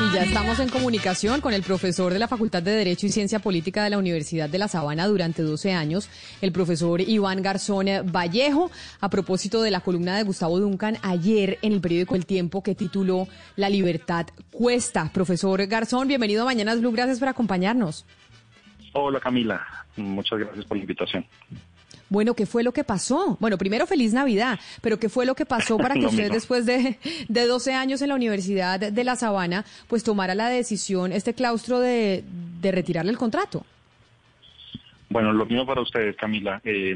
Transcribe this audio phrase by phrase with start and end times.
[0.00, 3.38] Y ya estamos en comunicación con el profesor de la Facultad de Derecho y Ciencia
[3.38, 6.08] Política de la Universidad de La Sabana durante 12 años,
[6.40, 11.72] el profesor Iván Garzón Vallejo, a propósito de la columna de Gustavo Duncan ayer en
[11.72, 15.10] el periódico El Tiempo que tituló La libertad cuesta.
[15.12, 18.06] Profesor Garzón, bienvenido a Mañanas Blue, gracias por acompañarnos.
[18.94, 19.66] Hola Camila,
[19.96, 21.26] muchas gracias por la invitación.
[22.10, 23.36] Bueno, ¿qué fue lo que pasó?
[23.40, 26.98] Bueno, primero feliz Navidad, pero ¿qué fue lo que pasó para que usted después de,
[27.28, 31.80] de 12 años en la Universidad de La Sabana, pues tomara la decisión, este claustro
[31.80, 32.24] de,
[32.60, 33.64] de retirarle el contrato?
[35.10, 36.60] Bueno, lo mismo para ustedes, Camila.
[36.64, 36.94] Eh,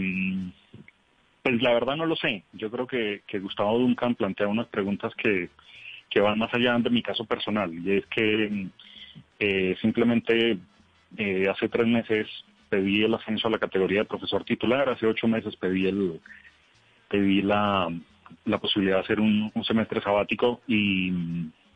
[1.42, 2.44] pues la verdad no lo sé.
[2.52, 5.50] Yo creo que, que Gustavo Duncan plantea unas preguntas que,
[6.08, 7.72] que van más allá de mi caso personal.
[7.74, 8.68] Y es que
[9.40, 10.58] eh, simplemente
[11.16, 12.28] eh, hace tres meses
[12.72, 16.22] pedí el ascenso a la categoría de profesor titular, hace ocho meses pedí el
[17.06, 17.86] pedí la,
[18.46, 21.12] la posibilidad de hacer un, semestre sabático y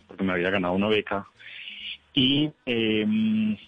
[0.09, 1.27] porque me había ganado una beca
[2.15, 3.59] y em,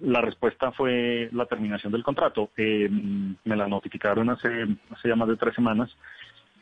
[0.00, 2.50] la respuesta fue la terminación del contrato.
[2.58, 5.88] Em, me la notificaron hace, hace ya más de tres semanas.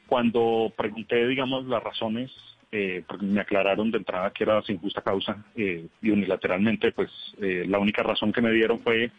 [0.06, 2.30] Cuando pregunté, digamos, las razones,
[2.70, 7.10] eh, me aclararon de entrada que era sin justa causa eh, y unilateralmente, pues
[7.40, 9.10] eh, la única razón que me dieron fue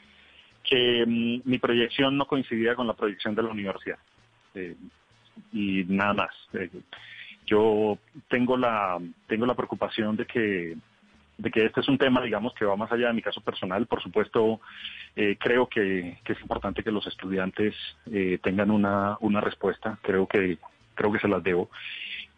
[0.68, 3.98] que mm, mi proyección no coincidía con la proyección de la universidad.
[4.54, 4.76] Eh,
[5.54, 6.36] y nada más.
[6.54, 6.70] Eh,
[7.46, 10.76] yo tengo la, tengo la preocupación de que,
[11.38, 13.88] de que este es un tema, digamos, que va más allá de mi caso personal.
[13.88, 14.60] Por supuesto,
[15.16, 17.74] eh, creo que, es importante que los estudiantes
[18.42, 19.98] tengan una, una respuesta.
[20.02, 20.58] Creo que,
[20.94, 21.70] creo que se las debo.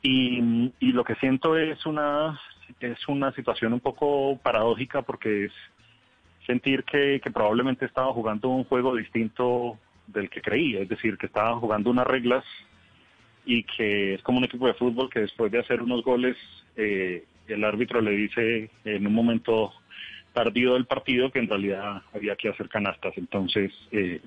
[0.03, 2.39] Y, y lo que siento es una,
[2.79, 5.53] es una situación un poco paradójica porque es,
[6.45, 9.77] sentir que, probablemente estaba jugando un juego distinto
[10.07, 12.43] del que creía, es decir, que estaba jugando unas reglas
[13.45, 16.35] y que es como un equipo de fútbol que después de hacer unos goles,
[16.75, 19.73] eh, el árbitro le dice en un momento
[20.33, 23.17] tardío del partido que en realidad había que hacer canastas.
[23.17, 24.21] Entonces, eh,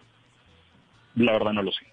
[1.15, 1.87] la verdad no lo sé.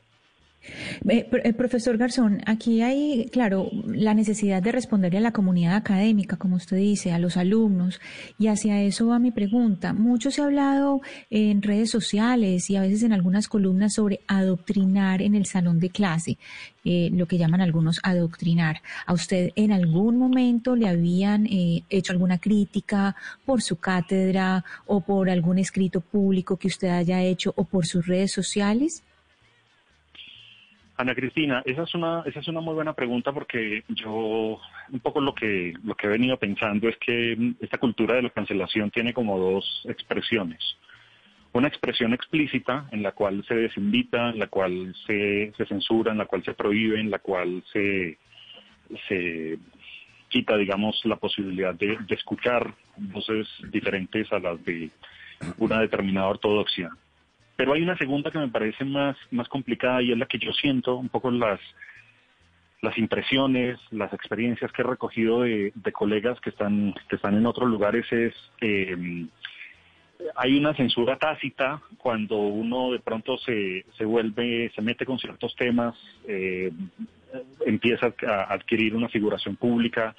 [1.07, 6.57] Eh, profesor Garzón, aquí hay, claro, la necesidad de responderle a la comunidad académica, como
[6.57, 7.99] usted dice, a los alumnos,
[8.37, 9.93] y hacia eso va mi pregunta.
[9.93, 15.21] Mucho se ha hablado en redes sociales y a veces en algunas columnas sobre adoctrinar
[15.21, 16.37] en el salón de clase,
[16.83, 18.81] eh, lo que llaman algunos adoctrinar.
[19.05, 23.15] ¿A usted en algún momento le habían eh, hecho alguna crítica
[23.45, 28.05] por su cátedra o por algún escrito público que usted haya hecho o por sus
[28.05, 29.03] redes sociales?
[30.99, 34.59] Ana Cristina, esa es una esa es una muy buena pregunta porque yo
[34.91, 38.29] un poco lo que lo que he venido pensando es que esta cultura de la
[38.31, 40.59] cancelación tiene como dos expresiones.
[41.53, 46.17] Una expresión explícita en la cual se desinvita, en la cual se, se censura, en
[46.17, 48.17] la cual se prohíbe, en la cual se,
[49.07, 49.57] se
[50.27, 54.89] quita, digamos, la posibilidad de, de escuchar voces diferentes a las de
[55.59, 56.89] una determinada ortodoxia.
[57.59, 60.53] Pero hay una segunda que me parece más, más complicada y es la que yo
[60.53, 61.59] siento, un poco las,
[62.81, 67.69] las impresiones, las experiencias que he recogido de, colegas que están, que están en otros
[67.69, 68.33] lugares es...
[68.61, 69.27] Eh,
[70.37, 75.53] hay una censura tácita cuando uno de pronto se, se vuelve, se mete con ciertos
[75.57, 75.95] temas,
[76.29, 76.71] eh,
[77.65, 80.15] empieza a adquirir una figuración pública,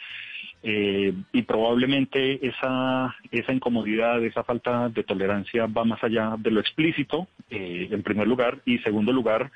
[0.62, 6.60] eh, y probablemente esa, esa incomodidad, esa falta de tolerancia va más allá de lo
[6.60, 9.50] explícito, eh, en primer lugar, y segundo lugar,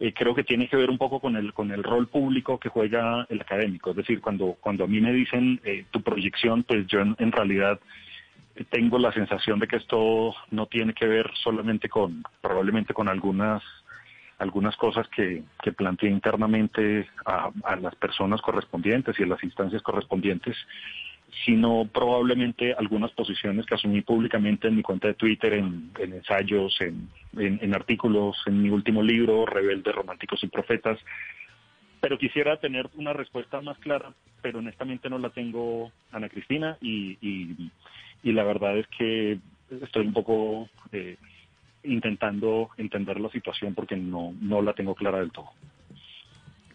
[0.00, 2.70] eh, creo que tiene que ver un poco con el, con el rol público que
[2.70, 3.90] juega el académico.
[3.90, 5.60] Es decir, cuando, cuando a mí me dicen
[5.90, 7.78] tu proyección, pues yo en realidad
[8.70, 13.62] tengo la sensación de que esto no tiene que ver solamente con, probablemente con algunas
[14.38, 20.56] algunas cosas que, que planteé internamente a, las personas correspondientes y a las instancias correspondientes,
[21.44, 27.08] sino probablemente algunas posiciones que asumí públicamente en mi cuenta de Twitter, en, ensayos, en,
[27.36, 30.98] en, artículos, en mi último libro, Rebeldes, Románticos y Profetas.
[32.00, 37.18] Pero quisiera tener una respuesta más clara, pero honestamente no la tengo, Ana Cristina, y,
[37.20, 37.70] y,
[38.22, 39.38] y la verdad es que
[39.82, 40.68] estoy un poco...
[40.92, 41.16] Eh,
[41.88, 45.50] intentando entender la situación porque no, no la tengo clara del todo.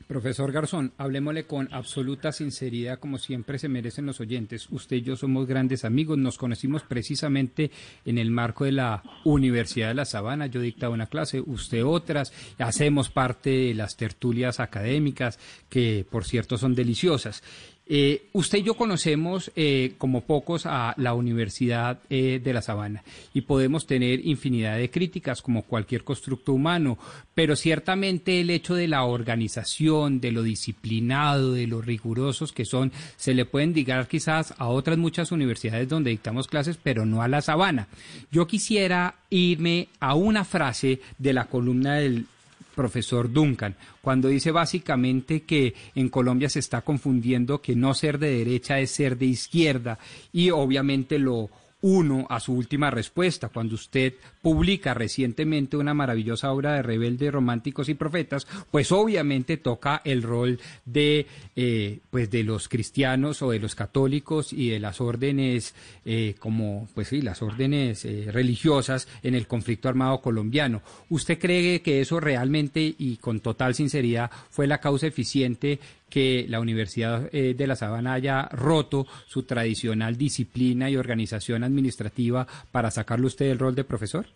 [0.08, 4.68] Profesor Garzón, hablemosle con absoluta sinceridad, como siempre se merecen los oyentes.
[4.70, 7.72] Usted y yo somos grandes amigos, nos conocimos precisamente
[8.06, 10.48] en el marco de la Universidad de La Sabana.
[10.48, 15.40] Yo dictaba una clase, usted otras, hacemos parte de las tertulias académicas,
[15.70, 17.42] que por cierto son deliciosas.
[17.86, 23.04] Eh, usted y yo conocemos eh, como pocos a la Universidad eh, de La Sabana
[23.34, 26.98] y podemos tener infinidad de críticas como cualquier constructo humano,
[27.36, 32.94] pero ciertamente el hecho de la organización, de lo disciplinado, de lo rigurosos que son,
[33.18, 37.28] se le pueden digar quizás a otras muchas universidades donde dictamos clases, pero no a
[37.28, 37.90] La Sabana.
[38.32, 42.28] Yo quisiera irme a una frase de la columna del
[42.74, 48.38] profesor Duncan, cuando dice básicamente que en Colombia se está confundiendo que no ser de
[48.38, 50.00] derecha es ser de izquierda
[50.32, 51.50] y obviamente lo
[51.84, 53.50] uno a su última respuesta.
[53.50, 60.02] Cuando usted publica recientemente una maravillosa obra de rebeldes románticos y profetas, pues obviamente toca
[60.06, 61.28] el rol de,
[61.58, 65.76] eh, pues de los cristianos o de los católicos y de las órdenes,
[66.06, 70.82] eh, como, pues sí, las órdenes eh, religiosas en el conflicto armado colombiano.
[71.10, 75.80] ¿Usted cree que eso realmente y con total sinceridad fue la causa eficiente
[76.14, 82.46] que la Universidad eh, de La Sabana haya roto su tradicional disciplina y organización administrativa
[82.72, 84.28] para sacarle usted el rol de profesor?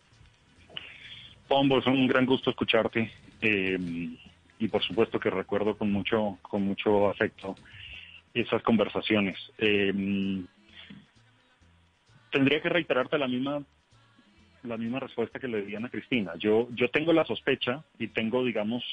[1.48, 3.12] Pombo, es un gran gusto escucharte
[3.44, 3.78] eh,
[4.58, 7.56] y por supuesto que recuerdo con mucho, con mucho afecto
[8.34, 9.38] esas conversaciones.
[9.60, 9.94] Eh,
[12.32, 13.62] tendría que reiterarte la misma
[14.64, 16.34] la misma respuesta que le di a Cristina.
[16.40, 18.84] Yo, yo tengo la sospecha y tengo, digamos,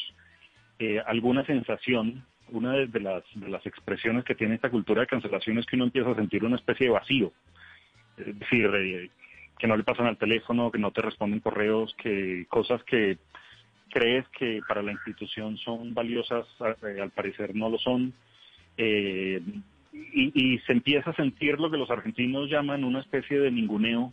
[1.06, 5.66] alguna sensación una de las, de las expresiones que tiene esta cultura de cancelación es
[5.66, 7.32] que uno empieza a sentir una especie de vacío.
[8.16, 9.10] Es decir, eh,
[9.58, 13.18] que no le pasan al teléfono, que no te responden correos, que cosas que
[13.90, 16.46] crees que para la institución son valiosas,
[16.82, 18.12] eh, al parecer no lo son.
[18.76, 19.40] Eh,
[19.92, 24.12] y, se empieza a sentir lo que los argentinos llaman una especie de ninguneo,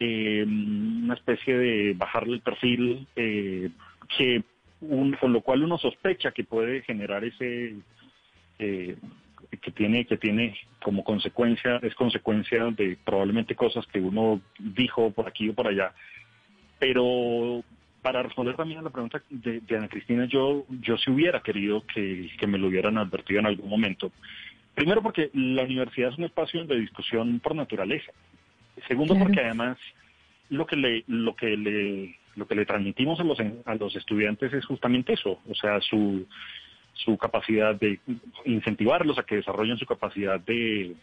[0.00, 4.42] una especie de bajarle el perfil, que
[4.80, 7.76] con lo cual uno sospecha que puede generar ese
[8.58, 8.96] eh,
[9.60, 15.28] que tiene que tiene como consecuencia es consecuencia de probablemente cosas que uno dijo por
[15.28, 15.92] aquí o por allá.
[16.78, 17.62] Pero
[18.02, 22.30] para responder también a la pregunta de, Ana Cristina yo yo sí hubiera querido que,
[22.46, 24.12] me lo hubieran advertido en algún momento.
[24.74, 28.12] Primero porque la universidad es un espacio de discusión por naturaleza.
[28.86, 29.78] Segundo porque además
[30.50, 34.52] lo que le lo que le lo que le transmitimos a los, a los estudiantes
[34.52, 36.26] es justamente eso, o sea, su,
[36.92, 37.98] su capacidad de
[38.44, 40.94] incentivarlos a que desarrollen su capacidad de,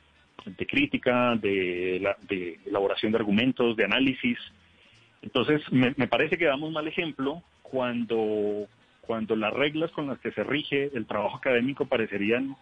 [0.45, 4.37] de crítica, de, de, elaboración de argumentos, de análisis.
[5.21, 8.67] Entonces, me, parece que damos mal ejemplo cuando,
[9.01, 12.55] cuando las reglas con las que se rige el trabajo académico parecerían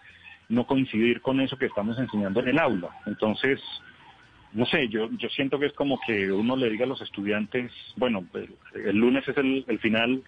[0.49, 2.89] no coincidir con eso que estamos enseñando en el aula.
[3.05, 3.59] Entonces,
[4.53, 7.71] no sé, yo, yo siento que es como que uno le diga a los estudiantes,
[7.95, 8.25] bueno,
[8.73, 10.23] el, lunes es el, final,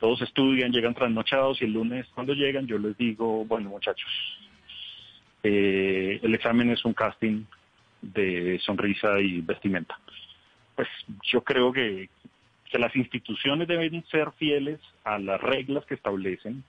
[0.00, 4.10] todos estudian, llegan trasnochados y el lunes cuando llegan yo les digo, bueno muchachos,
[5.42, 7.44] eh, el examen es un casting
[8.00, 9.98] de sonrisa y vestimenta.
[10.74, 10.88] Pues
[11.30, 12.08] yo creo que,
[12.70, 16.64] que las instituciones deben ser fieles a las reglas que establecen,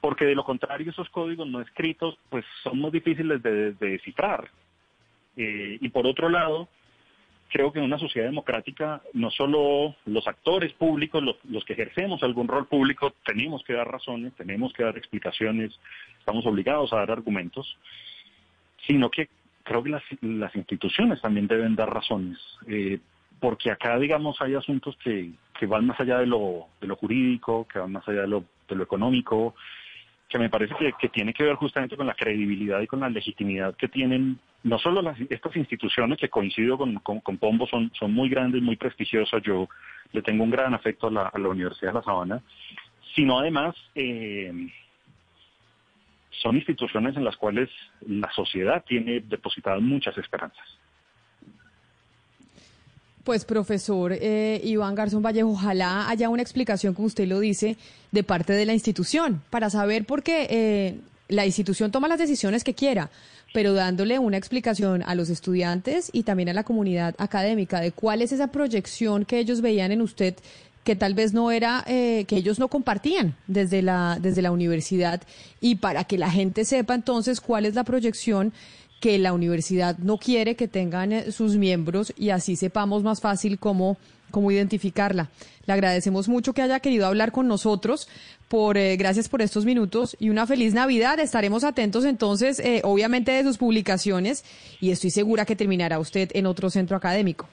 [0.00, 4.48] porque de lo contrario esos códigos no escritos pues son muy difíciles de descifrar.
[5.36, 6.68] Eh, y por otro lado,
[7.52, 12.48] creo que en una sociedad democrática no solo los actores públicos, los, que ejercemos algún
[12.48, 15.78] rol público, tenemos que dar razones, tenemos que dar explicaciones,
[16.18, 17.76] estamos obligados a dar argumentos,
[18.86, 19.28] sino que
[19.64, 22.98] creo que las, instituciones también deben dar razones, eh,
[23.38, 25.30] porque acá, digamos, hay asuntos que,
[25.66, 28.74] van más allá de lo, de lo jurídico, que van más allá de lo, de
[28.74, 29.54] lo económico,
[30.32, 33.76] que me parece que, tiene que ver justamente con la credibilidad y con la legitimidad
[33.76, 38.30] que tienen no solo las, estas instituciones que coincido con, con, Pombo son, son muy
[38.30, 39.68] grandes, muy prestigiosas, yo
[40.12, 42.42] le tengo un gran afecto a la, a la Universidad de La Sabana,
[43.14, 44.70] sino además eh,
[46.30, 47.68] son instituciones en las cuales
[48.00, 50.66] la sociedad tiene depositadas muchas esperanzas.
[53.24, 57.76] Pues profesor eh, Iván Garzón Vallejo, ojalá haya una explicación, como usted lo dice,
[58.10, 62.64] de parte de la institución, para saber por qué eh, la institución toma las decisiones
[62.64, 63.10] que quiera,
[63.54, 68.22] pero dándole una explicación a los estudiantes y también a la comunidad académica de cuál
[68.22, 70.34] es esa proyección que ellos veían en usted
[70.84, 75.22] que tal vez no era, eh, que ellos no compartían desde la, desde la universidad.
[75.60, 78.52] Y para que la gente sepa entonces cuál es la proyección
[79.02, 83.58] que la universidad no quiere que tengan eh, sus miembros y así sepamos más fácil
[83.58, 83.96] cómo
[84.30, 85.28] cómo identificarla.
[85.66, 88.08] Le agradecemos mucho que haya querido hablar con nosotros.
[88.48, 91.20] Por, eh, gracias por estos minutos y una feliz Navidad.
[91.20, 94.44] Estaremos atentos entonces, eh, obviamente, de sus publicaciones
[94.80, 97.48] y estoy segura que terminará usted en otro centro académico.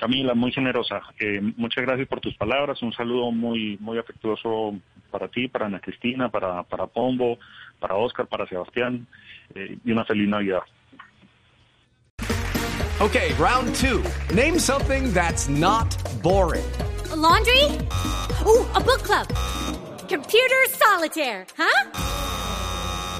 [0.00, 1.02] Camila, muy generosa.
[1.18, 2.80] Eh, muchas gracias por tus palabras.
[2.80, 4.74] Un saludo muy, muy afectuoso
[5.10, 7.38] para ti, para Ana Cristina, para, para Pombo,
[7.78, 9.06] para Oscar, para Sebastián
[9.54, 10.62] eh, y una feliz Navidad.
[13.00, 14.02] Okay, round two.
[14.34, 16.64] Name something that's not boring.
[17.12, 17.64] A laundry?
[18.46, 19.26] Ooh, a book club.
[20.08, 21.90] Computer solitaire, huh?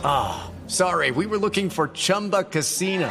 [0.02, 3.10] Ah, sorry, we were looking for Chumba Casino.